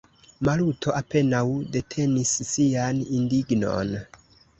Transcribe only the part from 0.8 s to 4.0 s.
apenaŭ detenis sian indignon.